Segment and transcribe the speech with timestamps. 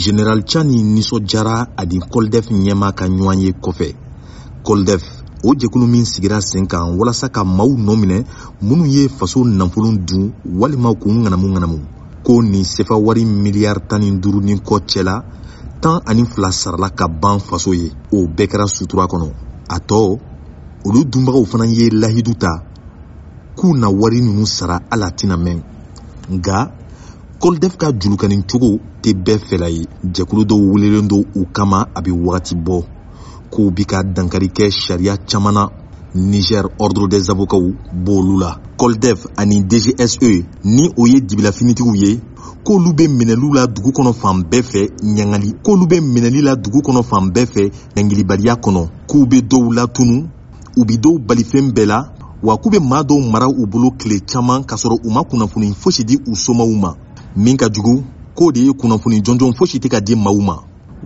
[0.00, 3.88] general chani ninsɔjara ani koldef ɲɛma ka ɲɔgɔn ye kɔfɛ
[4.66, 5.02] koldef
[5.48, 8.18] o jɛkulu min sigira sen kan walasa ka maw nɔ minɛ
[8.66, 10.24] minnu ye faso nafolo dun
[10.60, 11.78] walima k'u ŋanamu ŋanamu
[12.26, 15.14] ko nin sefa wari miliyari tan ni duuru ni kɔ cɛla
[15.82, 19.28] tan ani fila sarala ka ban faso ye o bɛɛ kɛra sutura kɔnɔ
[19.68, 20.00] a tɔ
[20.86, 22.52] olu dunbagaw fana ye lahidu ta
[23.56, 25.58] k'u na wari ninnu sara hali a tɛna mɛn
[26.32, 26.79] nka
[27.40, 28.70] koldef ka julukani cogo
[29.02, 29.82] tɛ bɛɛ fɛla ye
[30.14, 32.76] jɛkulu dɔw welelen do u kama a be wagati bɔ
[33.52, 35.64] k'u bi ka dankari kɛ sariya caaman na
[36.14, 37.62] niger ordre des avokaw
[38.04, 42.20] b'olu la koldef ani dgse ni o ye dibilafinitigiw ye
[42.64, 44.82] k'olu be minɛliw la dugu kɔnɔ fan bɛɛ fɛ
[45.16, 47.64] ɲangali k'olu be minɛli la dugu kɔnɔ fan bɛɛ fɛ
[47.96, 50.28] ɲangilibaliya kɔnɔ k'u be dɔw latunu
[50.80, 52.00] u bi dɔw balifɛn bɛɛ la
[52.42, 55.72] wa k'u be maa dɔw mara u bolo kile caaman k'a sɔrɔ u ma kunnafoni
[55.82, 56.94] fosi di u somaw ma
[57.36, 58.02] min ka jugu
[58.34, 60.56] k'o de ye kunnafoni jɔnjɔn fosi tɛ ka di maw ma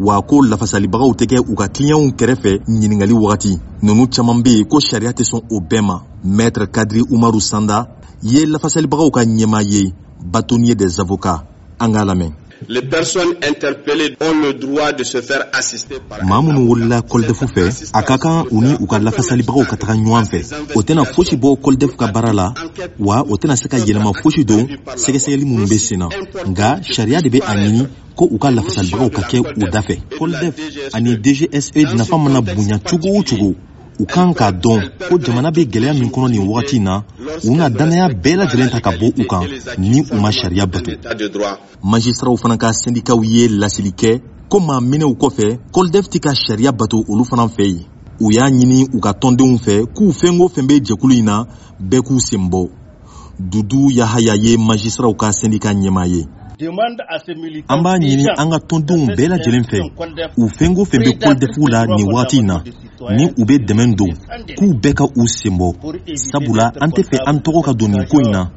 [0.00, 4.64] wa ko lafasalibagaw tɛ kɛ u ka kiliyanw kɛrɛfɛ ɲiningali wagati nunu caaman be yen
[4.66, 7.86] ko sariya tɛ sɔn o bɛɛ ma mɛtre kadiri umaru sanda
[8.22, 9.92] ye lafasalibagaw ka ɲɛma ye
[10.32, 11.44] batoniye des avocats
[11.80, 12.32] an k'a lamɛn
[16.28, 17.62] maa minnu wulila kɔlidɛfu fɛ
[17.98, 20.38] a ka kan u ni u ka lafasabagaw ka taga ɲɔgɔn fɛ
[20.78, 22.46] o tɛna fosi bɔ kɔlidɛfu ka baara la
[22.98, 24.64] wa o tɛna se ka yɛlɛma fosi don
[25.04, 26.08] sɛgɛsɛgɛli minnu be sen na
[26.50, 27.82] nga sariya de be a ɲini
[28.16, 30.54] ko u ka lafasabagaw ka kɛ u da fɛ kɔlidɛf
[30.94, 33.54] ani dgse nafa mana bonya cogo o cogo
[33.98, 36.94] u kan k'a dɔn ko jamana be gwɛlɛya min kɔnɔ nin wagati na
[37.44, 39.44] u na dannaya bɛɛ lajɛlen ta ka bɔ u kan
[39.78, 40.90] ni u ma sariya bato
[41.90, 46.72] majistraw fana ka sindikaw ye lasili kɛ ko ma minɛw kɔfɛ kɔlidɛf tɛ ka sariya
[46.72, 47.84] bato olu fana fɛ yen
[48.24, 51.44] u y'a ɲini u ka tɔndenw fɛ k'u fɛn o fɛn be jɛkulu in na
[51.90, 52.68] bɛɛ k'u sen bɔ
[53.38, 56.22] dudu yahaya ye majistraw ka sindika ɲɛma ye
[57.68, 59.80] an b'a ɲini an ka tɔndenw bɛɛ lajɛlen fɛ
[60.36, 62.62] u fɛn o fɛn be kɔlidɛfu la nin wagati na
[63.12, 64.12] ni u bɛ dɛmɛ don
[64.56, 65.68] k'u bɛɛ ka u sen bɔ
[66.16, 68.50] sabula an tɛ fɛ an tɔgɔ ka don nin ko in na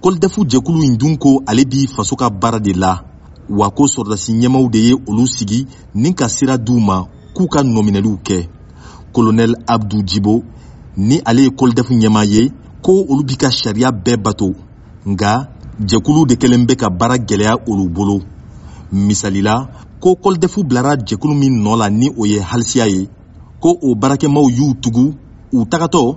[0.00, 3.00] kɔlidefu jɛkulu in dun ko ale b'i faso ka baara de la
[3.48, 7.02] wa ko sɔrɔdasi ɲɛmaw de ye olu sigi ni ka sira di u ma
[7.34, 8.48] k'u ka nɔminɛliw kɛ
[9.12, 10.42] kolonɛl abdu jibo
[10.96, 12.50] ni ale ye kɔlidefu ɲɛma ye
[12.82, 14.52] ko olu b'i ka sariya bɛɛ bato
[15.06, 15.48] nga
[15.80, 18.20] jɛkulu de kelen bɛ ka baara gwɛlɛya olu bolo
[18.92, 19.68] misalila
[20.00, 23.08] ko kɔlidefu bilara jɛkulu min nɔ la ni o ye halisiya ye
[23.60, 25.14] ko o baarakɛmaw y'u tugu
[25.52, 26.16] u tagatɔ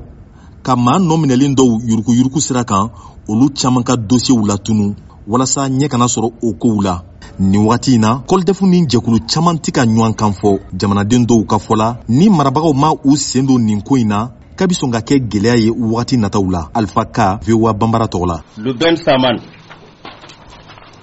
[0.64, 2.90] ka maa nɔ minɛlen dɔw yuruguyurugu sira kan
[3.30, 4.96] olu caaman ka dosiyew latunu
[5.28, 7.04] walasa ɲɛ kana sɔrɔ o kow la
[7.40, 11.46] nin wagati in na kɔlidefu ni jɛkulu caaman tɛ ka ɲɔgɔn kan fɔ jamanaden dɔw
[11.48, 14.92] ka fɔla ni marabagaw ma u sen don nin ko in na ka bi sɔn
[14.94, 19.40] ka kɛ gwɛlɛya ye wagati nataw la alifa ka vowa banbara tɔgɔ la ludɔn saman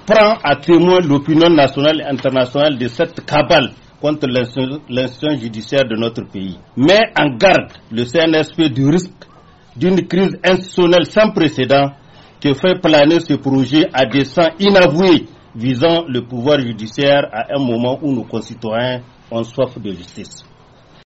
[0.08, 6.22] prend à témoin l'opinion nationale et internationale de cette cabale contre l'institution judiciaire de notre
[6.32, 9.10] pays, mais en garde le CNSP du risque
[9.76, 11.90] d'une crise institutionnelle sans précédent
[12.40, 17.58] que fait planer ce projet à des dessein inavoués visant le pouvoir judiciaire à un
[17.62, 20.42] moment où nos concitoyens ont soif de justice.